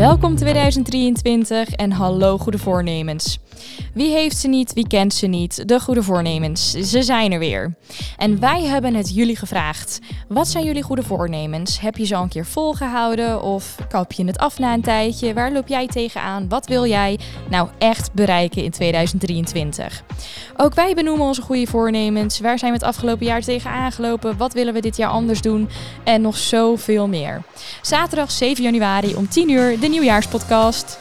Welkom 0.00 0.36
2023 0.36 1.70
en 1.70 1.92
hallo 1.92 2.38
goede 2.38 2.58
voornemens. 2.58 3.38
Wie 3.94 4.10
heeft 4.10 4.36
ze 4.36 4.48
niet, 4.48 4.72
wie 4.72 4.86
kent 4.86 5.14
ze 5.14 5.26
niet? 5.26 5.68
De 5.68 5.80
goede 5.80 6.02
voornemens, 6.02 6.70
ze 6.70 7.02
zijn 7.02 7.32
er 7.32 7.38
weer. 7.38 7.74
En 8.16 8.40
wij 8.40 8.62
hebben 8.62 8.94
het 8.94 9.14
jullie 9.14 9.36
gevraagd. 9.36 9.98
Wat 10.28 10.48
zijn 10.48 10.64
jullie 10.64 10.82
goede 10.82 11.02
voornemens? 11.02 11.80
Heb 11.80 11.96
je 11.96 12.04
ze 12.04 12.16
al 12.16 12.22
een 12.22 12.28
keer 12.28 12.46
volgehouden 12.46 13.42
of 13.42 13.76
kap 13.88 14.12
je 14.12 14.24
het 14.24 14.38
af 14.38 14.58
na 14.58 14.74
een 14.74 14.80
tijdje? 14.80 15.34
Waar 15.34 15.52
loop 15.52 15.68
jij 15.68 15.86
tegenaan? 15.86 16.48
Wat 16.48 16.66
wil 16.66 16.86
jij 16.86 17.18
nou 17.50 17.68
echt 17.78 18.12
bereiken 18.12 18.62
in 18.62 18.70
2023? 18.70 20.02
Ook 20.56 20.74
wij 20.74 20.94
benoemen 20.94 21.26
onze 21.26 21.42
goede 21.42 21.66
voornemens. 21.66 22.40
Waar 22.40 22.58
zijn 22.58 22.72
we 22.72 22.78
het 22.78 22.86
afgelopen 22.86 23.26
jaar 23.26 23.40
tegenaan 23.40 23.92
gelopen? 23.92 24.36
Wat 24.36 24.52
willen 24.52 24.74
we 24.74 24.80
dit 24.80 24.96
jaar 24.96 25.10
anders 25.10 25.40
doen? 25.40 25.68
En 26.04 26.20
nog 26.20 26.36
zoveel 26.36 27.08
meer. 27.08 27.42
Zaterdag 27.82 28.30
7 28.30 28.64
januari 28.64 29.14
om 29.14 29.28
10 29.28 29.50
uur 29.50 29.80
de 29.80 29.88
nieuwjaarspodcast. 29.90 30.98